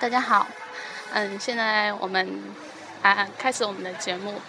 [0.00, 0.46] 大家好，
[1.12, 2.40] 嗯，现在我们
[3.02, 4.40] 啊开始我们的节目。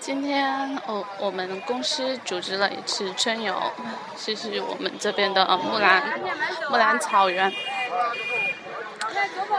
[0.00, 3.60] 今天我我们公司组织了一次春游，
[4.16, 6.18] 是是我们这边的木兰
[6.70, 7.52] 木兰草原。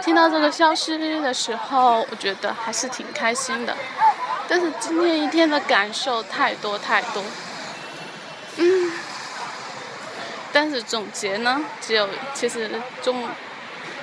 [0.02, 3.78] 听到这个消息的时候，我觉得还是挺开心的。
[4.48, 7.24] 但是今天一天的感受太多太多，
[8.58, 8.92] 嗯。
[10.52, 12.72] 但是总结呢，只有其实
[13.04, 13.30] 总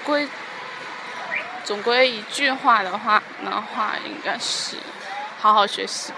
[0.05, 0.29] 归。
[1.66, 4.76] 总归一句话的话，那话应该是
[5.40, 6.12] 好好学习。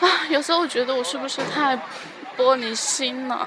[0.00, 1.76] 啊，有时候我觉得我是不是太
[2.34, 3.46] 玻璃心了？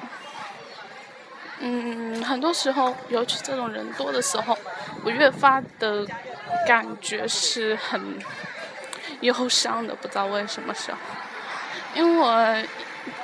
[1.57, 4.55] 嗯，很多时候，尤其这种人多的时候，
[5.03, 6.05] 我越发的
[6.67, 8.19] 感觉是很
[9.21, 10.97] 忧伤的，不知道为什么时候。
[11.95, 12.63] 因为我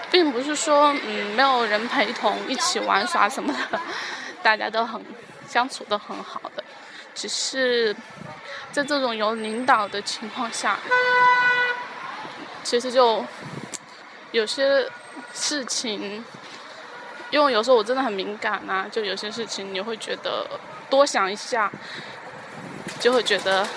[0.10, 3.80] 并不是说嗯没有人陪同一起玩耍什么的，
[4.42, 5.00] 大家都很
[5.48, 6.59] 相处的很好的。
[7.16, 7.94] 只是
[8.72, 10.78] 在这种有领导的情况下，
[12.64, 13.26] 其实就
[14.32, 14.88] 有些
[15.34, 16.24] 事情，
[17.30, 20.46] 因为有时候我真的很敏感呐，就有些事情你会觉得
[20.90, 21.72] 多想一下，
[23.00, 23.68] 就会觉得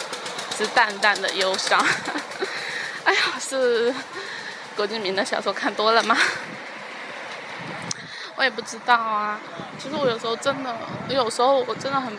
[0.56, 1.84] 是淡淡的忧伤。
[3.04, 3.92] 哎呀，是
[4.76, 6.16] 郭敬明的小说看多了吗？
[8.36, 9.40] 我也不知道啊。
[9.78, 10.76] 其实我有时候真的，
[11.08, 12.16] 有时候我真的很。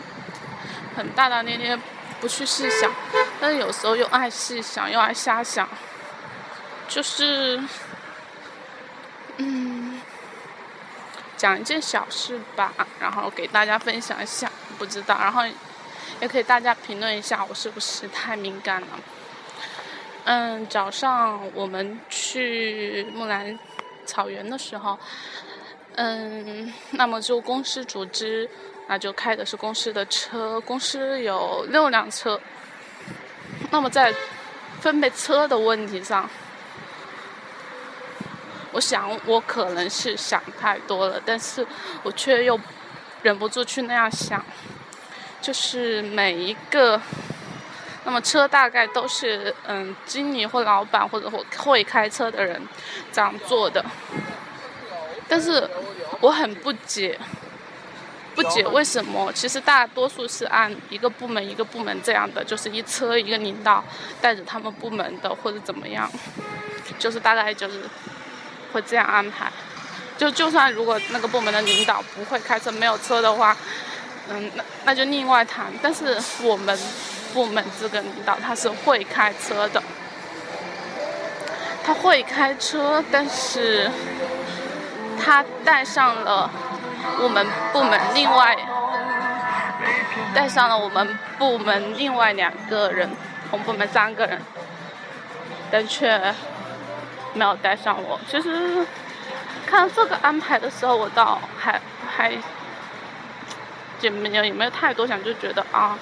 [0.96, 1.78] 很大大咧咧，
[2.20, 2.90] 不去细想，
[3.40, 5.68] 但是有时候又爱细想，又爱瞎想，
[6.88, 7.62] 就是，
[9.38, 10.00] 嗯，
[11.36, 15.42] 讲一件小事吧，然后给大家分享一下，不知道，然后
[16.20, 18.88] 也可以大家评论一下我是不是太敏感了。
[20.24, 23.58] 嗯，早上我们去木兰
[24.06, 24.98] 草原的时候，
[25.96, 28.48] 嗯，那么就公司组织。
[28.86, 32.38] 那就开的是公司的车，公司有六辆车。
[33.70, 34.14] 那么在
[34.78, 36.28] 分配车的问题上，
[38.72, 41.66] 我想我可能是想太多了，但是
[42.02, 42.60] 我却又
[43.22, 44.44] 忍不住去那样想，
[45.40, 47.00] 就是每一个，
[48.04, 52.60] 那么车大概都是嗯经理或老板或者会会开车的人
[53.10, 53.82] 这样做的，
[55.28, 55.68] 但是
[56.20, 57.18] 我很不解。
[58.36, 59.32] 不解为什么？
[59.32, 63.84] 其实大多数是按一个部门一个部门这样的，就是一车一个领导
[64.20, 66.10] 带着他们部门的或者怎么样，
[66.98, 67.82] 就是大概就是
[68.72, 69.52] 会这样安排。
[70.18, 73.56] 就就算如果那个部门的领导不会开车没有车的话，
[74.28, 75.66] 嗯，那那就另外谈。
[75.80, 76.76] 但是我们
[77.32, 79.80] 部门这个领导他是会开车的，
[81.84, 83.88] 他会开车，但是
[85.24, 86.50] 他带上了。
[87.20, 88.56] 我们部门另外
[90.34, 93.08] 带上了我们部门另外两个人，
[93.50, 94.40] 同部门三个人，
[95.70, 96.34] 但却
[97.34, 98.18] 没有带上我。
[98.26, 98.84] 其实
[99.66, 102.32] 看这个安排的时候，我倒还还
[104.00, 105.96] 也没有也没有太多想，就觉得啊，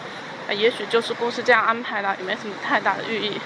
[0.51, 3.41] 也许就是公司这样安排的，也没什么太大的寓意。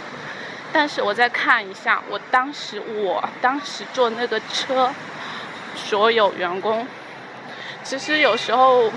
[0.73, 4.93] 但是我再看一下，我当时我当时坐那个车，
[5.77, 6.87] 所有员工。
[7.85, 8.91] 其实有时候，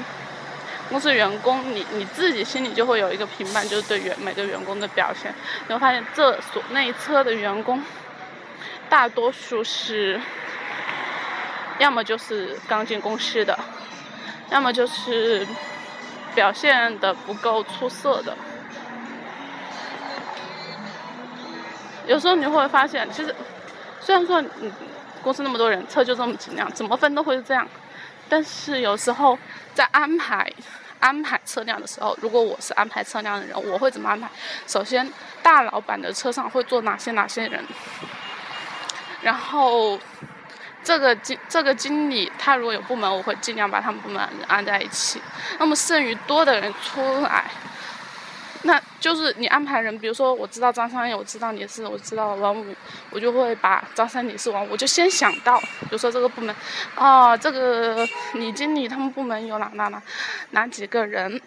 [0.90, 5.32] 公司员工，你你自己心里就会有一个评判，就是对员每个员工的表现。
[5.68, 7.84] 你会发现，这所内侧的员工，
[8.90, 10.20] 大多数是，
[11.78, 13.58] 要么就是刚进公司的，
[14.50, 15.46] 要么就是
[16.34, 18.36] 表现的不够出色的。
[22.08, 23.36] 有时候你会发现，其实
[24.02, 24.72] 虽然说，嗯，
[25.22, 27.68] 公司那么多人，车就这么几辆，怎么分都会是这样。
[28.28, 29.38] 但是有时候
[29.74, 30.52] 在安排
[31.00, 34.30] 安排车辆的时候，如果我是安排车辆的人，我会怎么安排？
[34.68, 37.64] 首先，大老板的车上会坐哪些哪些人？
[39.22, 40.00] 然后，
[40.84, 45.22] 这个经这个经理他如果有部门，我会尽量把他们部门安在一起。
[45.58, 47.46] 那么剩余多的人出来。
[48.64, 52.76] 那就是你安排人，比如说我知道张三，我知道你是，我知道王五，
[53.10, 56.54] 我就会把张三你是王，我就先想到，比如说这个部门，
[56.94, 60.04] 啊，这个李经理他们部门有哪哪哪
[60.50, 61.42] 哪几个人，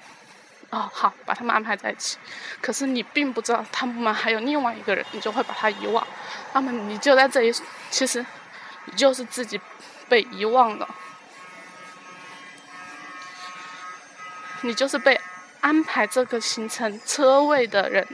[0.71, 2.17] 哦，好，把他们安排在一起。
[2.63, 6.07] 可是你并不知道他们部门还有另外一个人，你就会把他遗忘。
[6.55, 7.53] 那么你就在这一，
[7.91, 8.25] 其实
[8.87, 9.61] 你就是自己
[10.09, 10.89] 被遗忘了，
[14.63, 15.21] 你就是被。
[15.63, 18.07] 安排这个行程车位的人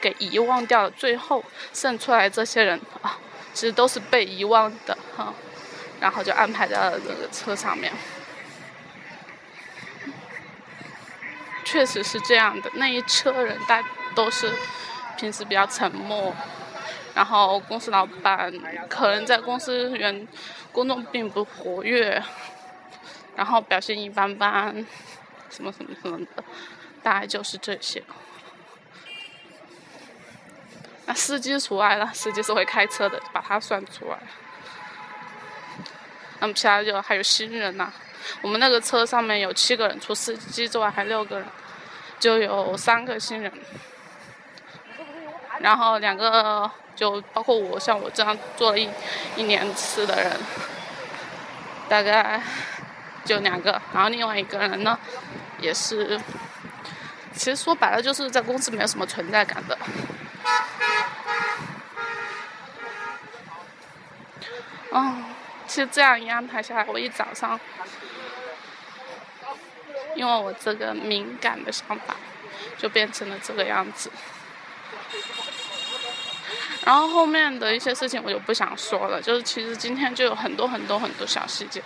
[0.00, 3.18] 给遗忘掉了，最后剩出来这些人啊，
[3.52, 5.34] 其实都是被遗忘的哈，
[6.00, 7.92] 然后就安排在了这个车上面。
[11.64, 12.70] 确实是这样的。
[12.74, 13.82] 那一车人大
[14.14, 14.52] 都是
[15.16, 16.34] 平时比较沉默，
[17.14, 18.52] 然后公司老板
[18.90, 20.28] 可能在公司员
[20.70, 22.22] 工作并不活跃，
[23.34, 24.84] 然后表现一般般，
[25.52, 26.42] 什么什么什么的，
[27.02, 28.02] 大概就是这些。
[31.04, 34.18] 那司机除外了，司机是会开车的，把他算出来。
[36.40, 37.92] 那么其他就还有新人呐，
[38.40, 41.46] 我们那个车上面有七个人，除司机之外还有六个人，
[42.18, 43.52] 就有三个新人，
[45.60, 48.88] 然后两个就包括我，像我这样做了一
[49.36, 50.32] 一年次的人，
[51.88, 52.42] 大概
[53.24, 54.98] 就两个，然后另外一个人呢，
[55.58, 56.20] 也是，
[57.34, 59.78] 其实说白了就是在公司没有什么存在感的。
[64.92, 65.24] 嗯，
[65.66, 67.58] 其实这样一安排下来，我一早上，
[70.14, 72.16] 因为我这个敏感的想法，
[72.76, 74.10] 就变成了这个样子。
[76.84, 81.80] 然后后面的一些事情我就不想说了，就是其实今天就有很多很多很多小细节。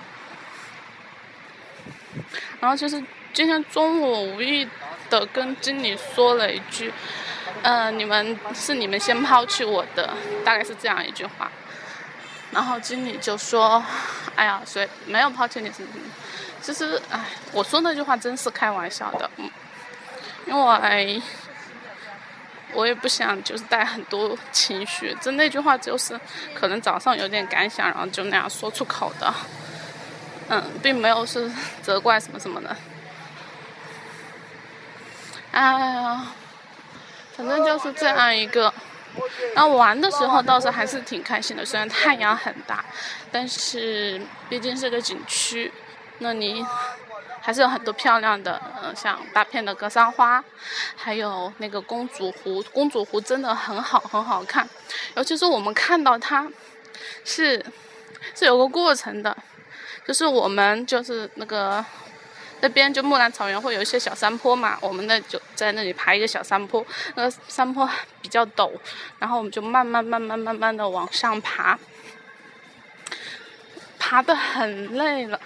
[2.61, 3.03] 然后其实
[3.33, 4.69] 今天中午无意
[5.11, 6.93] 的跟经理说了一句，
[7.63, 10.15] 嗯，你们是你们先抛弃我的，
[10.45, 11.51] 大概是这样一句话。
[12.53, 13.85] 然后经理就说
[14.35, 16.05] ：“哎呀，所以没有抛弃你什么什么。
[16.63, 17.21] 其实，哎，
[17.53, 19.51] 我说那句话真是开玩笑的，嗯，
[20.47, 21.23] 因为
[22.73, 25.15] 我也不想就是带很多情绪。
[25.21, 26.19] 就那句话就是
[26.55, 29.33] 可能早上有点感想，然后就那样说出口的，
[30.49, 31.51] 嗯，并没有是
[31.83, 32.77] 责怪什么什么的。
[35.53, 36.27] 哎呀，
[37.37, 38.73] 反正就是这样一个。”
[39.57, 42.85] 然后玩的时候倒是还是挺开心的，虽然太阳很大，
[43.33, 44.21] 但是
[44.51, 45.73] 毕竟是个景区，
[46.19, 46.63] 那里
[47.41, 50.45] 还是有很多漂亮的，嗯，像大片的格桑花，
[50.95, 54.69] 还有那个公主湖，公主湖真的很好，很好看，
[55.15, 56.47] 尤其是我们看到它，
[57.25, 57.65] 是
[58.35, 59.35] 是有个过程的，
[60.07, 61.85] 就是我们就是那个。
[62.63, 67.87] 那边就木兰草原会有一些小山坡嘛，我们那就在那里爬一个小山坡，那个山坡
[68.23, 68.73] 比较陡，
[69.19, 71.79] 然后我们就慢慢慢慢慢慢的往上爬，
[73.99, 75.39] 爬的很累了，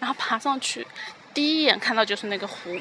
[0.00, 0.84] 然后爬上去，
[1.32, 2.76] 第一眼看到就是那个湖，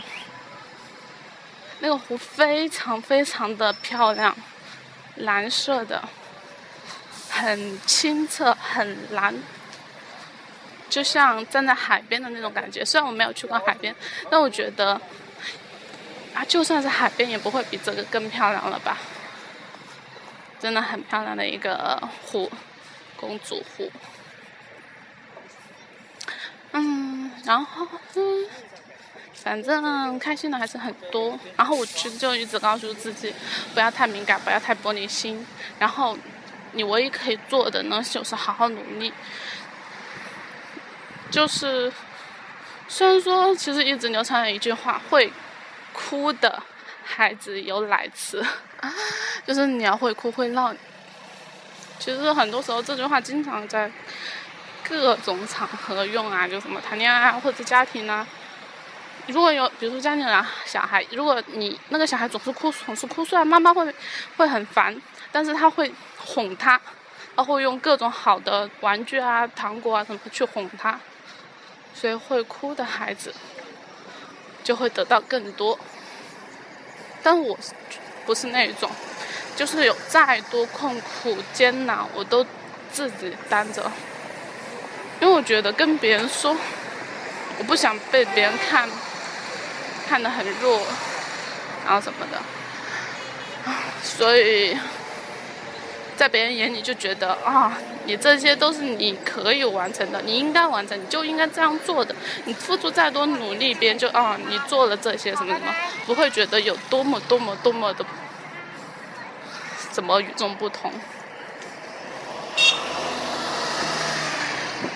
[1.79, 4.35] 那个湖非常非常的漂亮，
[5.17, 6.09] 蓝色的，
[7.29, 9.35] 很清澈，很蓝。
[10.89, 13.95] 就像站在海边的那种感觉，虽然我没有去过海边，
[14.29, 14.99] 但我觉得，
[16.33, 18.97] 啊，就算是海边也不会比这个更漂亮了吧？
[20.59, 22.51] 真的很漂亮的一个湖，
[23.15, 23.89] 公主湖。
[26.71, 28.45] 嗯，然后嗯，
[29.33, 31.39] 反正开心的还是很多。
[31.55, 33.33] 然后我其实就一直告诉自己，
[33.73, 35.45] 不要太敏感，不要太玻璃心。
[35.79, 36.17] 然后
[36.73, 39.13] 你唯一可以做的呢，就是好好努力。
[41.31, 41.91] 就是，
[42.87, 45.31] 虽然说其实一直流传了一句话，会
[45.93, 46.61] 哭的
[47.03, 48.43] 孩子有奶吃，
[49.45, 50.73] 就是你要会哭会闹。
[51.99, 53.91] 其实很多时候这句话经常在
[54.87, 58.25] 各种场合用啊，就什么谈恋爱啊或者家庭啊。
[59.27, 63.93] 如果有比如说家里啊小孩，如果你那个小孩总是哭总是哭，虽然妈妈会
[64.37, 64.99] 会很烦，
[65.31, 66.79] 但是他会哄他，
[67.35, 70.99] 他会用各种好的玩具啊糖果啊什么去哄他。
[71.93, 73.33] 所以会哭的孩子
[74.63, 75.77] 就会得到更多，
[77.21, 77.57] 但我
[78.25, 78.89] 不是那种，
[79.55, 82.45] 就是有再多困苦艰难，我都
[82.91, 83.91] 自己担着，
[85.19, 86.55] 因为我觉得跟别人说，
[87.57, 88.89] 我不想被别人看
[90.07, 90.81] 看得很弱，
[91.85, 92.41] 然后什么的，
[94.03, 94.77] 所以。
[96.19, 102.13] 在别人眼里就觉得啊，你这些都是你可以完成的，你应该完成，你就应该这样做的。
[102.43, 105.73] 你付出再多努力，别人就啊，你做了这些什么什么，
[106.05, 108.05] 不会觉得有多么多么多么的
[109.91, 110.91] 怎么与众不同。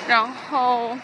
[0.05, 0.97] 然后，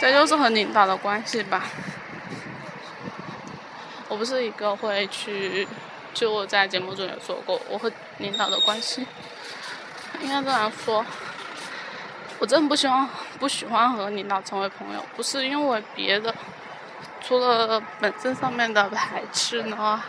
[0.00, 1.62] 这就是和领导的关系吧。
[4.08, 5.68] 我不是一个会去。
[6.14, 9.04] 就我在节目中有说过，我和领导的关系，
[10.22, 11.04] 应该这样说，
[12.38, 13.08] 我真的不希望
[13.40, 16.32] 不喜欢和领导成为朋友，不是因为别的，
[17.20, 20.00] 除了本身上面的排斥呢，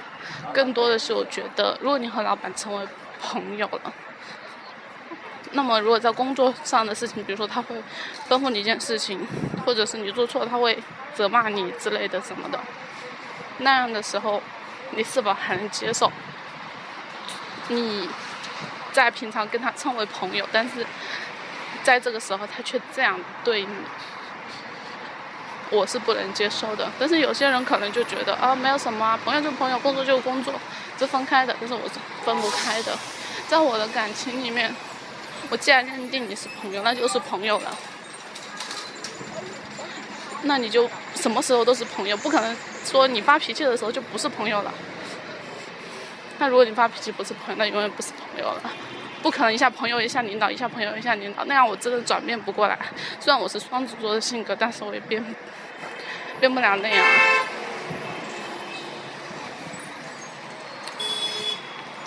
[0.53, 2.87] 更多的是我觉得，如果你和老板成为
[3.19, 3.91] 朋友了，
[5.53, 7.75] 那么如果在工作上的事情，比如说他会
[8.29, 9.27] 吩咐你一件事情，
[9.65, 10.77] 或者是你做错，他会
[11.15, 12.59] 责骂你之类的什么的，
[13.57, 14.41] 那样的时候，
[14.95, 16.11] 你是否还能接受？
[17.67, 18.09] 你
[18.91, 20.85] 在平常跟他称为朋友，但是
[21.83, 23.75] 在这个时候他却这样对你，
[25.69, 26.91] 我是不能接受的。
[26.99, 30.53] 但是有些人可能就觉得啊，没有什么，朋友就朋友，工作就工作，
[30.97, 31.55] 是分开的。
[31.59, 32.97] 但是我是分不开的，
[33.47, 34.73] 在我的感情里面。
[35.51, 37.77] 我既然认定你是朋友，那就是朋友了。
[40.41, 44.73] 那你就什么时候都是朋友，不可能说你发脾气的时候就不是朋友了。
[46.37, 48.71] 那如果你发脾气不是朋友，那永远不是朋友了。
[49.21, 52.77] 不可能一下朋友一下领导，一下朋友一下领导，那样我真的转变不过来。
[53.19, 55.35] 虽然我是双子座的性格，但是我也变
[56.39, 57.05] 变不了那样。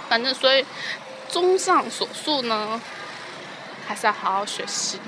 [0.08, 0.64] 反正所以，
[1.28, 2.80] 综上所述呢。
[3.86, 5.00] 还是要好好学习，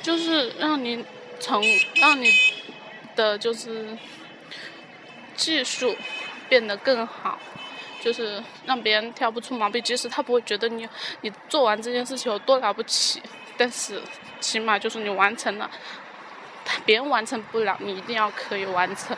[0.00, 1.04] 就是让你
[1.40, 1.60] 从
[1.96, 2.30] 让你
[3.20, 3.96] 的就是
[5.36, 5.94] 技术
[6.48, 7.38] 变得更好，
[8.00, 9.82] 就是让别人挑不出毛病。
[9.82, 10.88] 即使他不会觉得你
[11.20, 13.22] 你做完这件事情有多了不起，
[13.58, 14.00] 但是
[14.40, 15.70] 起码就是你完成了，
[16.86, 19.14] 别人完成不了，你一定要可以完成。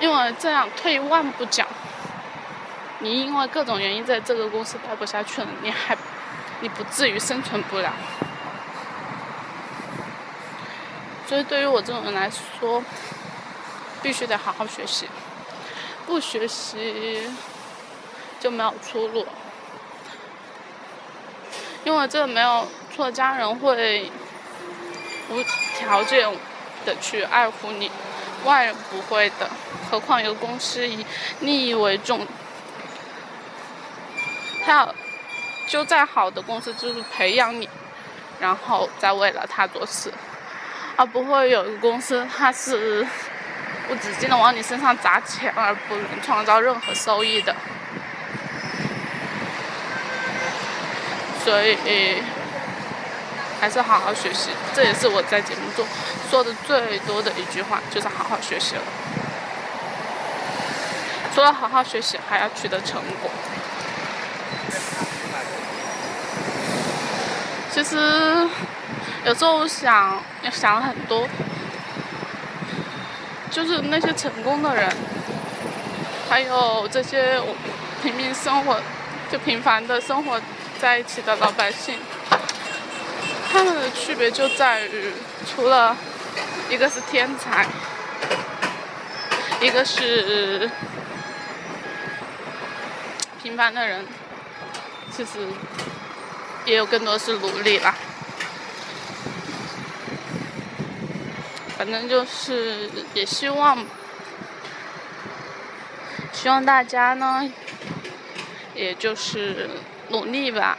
[0.00, 1.66] 因为这样退一万步讲。
[3.02, 5.96] 你因为各种原因在这个公司待不下去了，你还，
[6.60, 7.90] 你不至于生存不了。
[11.30, 12.82] 所以对于我这种人来说，
[14.02, 15.08] 必须得好好学习，
[16.04, 17.30] 不学习
[18.40, 19.24] 就没有出路。
[21.84, 24.10] 因为这没有，错家人会
[25.30, 25.40] 无
[25.78, 26.28] 条件
[26.84, 27.88] 的去爱护你，
[28.44, 29.48] 外人不会的。
[29.88, 31.06] 何况一个公司以
[31.38, 32.26] 利益为重。
[34.64, 34.94] 他要
[35.68, 37.68] 就再好的公司，就是培养你，
[38.40, 40.12] 然后再为了他做事，
[41.00, 43.00] 而不会有一个公司，他是
[43.88, 47.56] 无止境的往你身上砸钱，而不能创造任何收益的。
[51.42, 52.22] 所以
[53.58, 55.86] 还是好好学习，这也是我在节目中
[56.28, 58.82] 说的最多的一句话，就是好好学习了。
[61.34, 63.30] 除了好好学习，还要取得成果。
[67.72, 68.46] 其实
[69.24, 71.28] 有时候想，想了很多，
[73.50, 74.90] 就是那些成功的人，
[76.28, 77.40] 还有这些
[78.02, 78.80] 平民生活，
[79.30, 80.40] 就平凡的生活
[80.80, 81.98] 在一起的老百姓，
[83.52, 85.12] 他们的区别就在于，
[85.46, 85.96] 除了
[86.70, 87.66] 一个是天才，
[89.60, 90.70] 一个是
[93.42, 94.06] 平凡的人，
[95.14, 95.48] 其实。
[96.66, 97.94] 也有更多是努力吧，
[101.80, 103.86] 反正就是也希望，
[106.30, 107.50] 希望大家呢，
[108.74, 109.66] 也就是
[110.10, 110.76] 努力吧。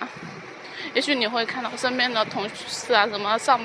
[0.93, 3.59] 也许你会看到身边的同事啊，什么上，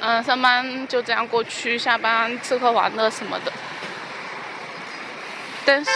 [0.00, 3.52] 嗯，上班就这样过去，下班吃喝玩乐什么的。
[5.66, 5.90] 但是，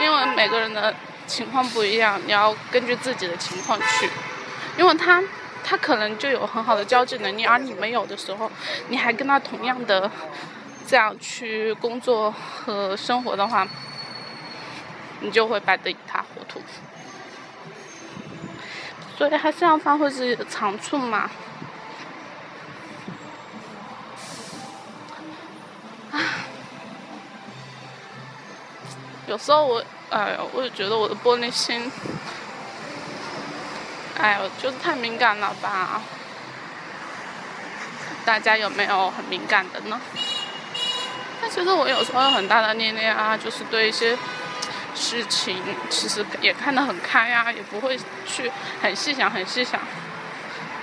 [0.00, 0.92] 因为每个人的
[1.28, 4.10] 情况不一样，你要根据自己的情况去。
[4.76, 5.22] 因为他，
[5.70, 8.50] 他可能就有很好的交际能力，而你没有的时候，
[8.88, 10.10] 你还跟他同样的
[10.84, 13.64] 这样去工作和生活的话，
[15.20, 16.60] 你就会败得一塌糊涂。
[19.16, 21.30] 所以还是要发挥自己的长处嘛。
[29.28, 31.88] 有时候我，哎呀，我也觉得我的玻璃心。
[34.20, 36.02] 哎呦，就是太敏感了吧？
[38.22, 39.98] 大家有没有很敏感的呢？
[41.40, 44.14] 但其实我有时候有很大的念念啊，就是对一些
[44.94, 45.56] 事情
[45.88, 49.80] 其实也看得很开啊，也不会去很细想、很细想。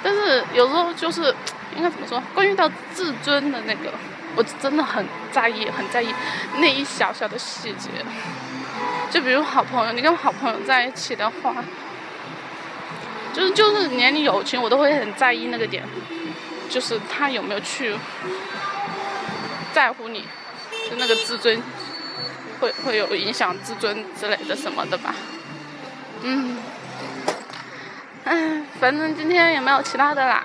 [0.02, 1.34] 但是有时候就是
[1.76, 2.20] 应该怎么说？
[2.34, 3.94] 关于到自尊的那个，
[4.36, 6.12] 我真的很在意、很在意
[6.56, 7.90] 那一小小的细节。
[9.12, 11.54] 就比如好朋友，你跟好朋友在一起的话。
[13.38, 15.84] 就是就是连友情我都会很在意那个点，
[16.72, 17.96] 就是他有没有去
[19.72, 20.22] 在乎你，
[20.90, 21.62] 就那个自尊
[22.60, 25.14] 会会有影响自尊之类的什么的吧，
[26.24, 26.58] 嗯，
[28.24, 30.44] 哎，反正今天也没有其他的啦，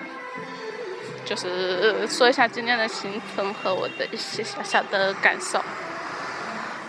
[1.25, 5.65] 就是说一下今天的行程和我的一些小小的感受，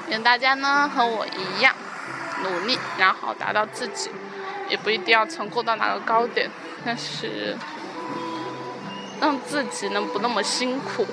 [0.10, 1.74] 愿大家呢和我一样。
[2.44, 4.10] 努力，然后达到自己，
[4.74, 6.50] 也不一定要成功到哪个高点，
[6.84, 7.56] 但是
[9.22, 11.06] 让自己能不那么辛苦。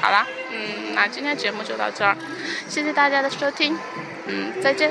[0.00, 2.16] 好啦，嗯，那今天节目就到这儿，
[2.68, 3.78] 谢谢大家的收听，
[4.26, 4.90] 嗯，再见。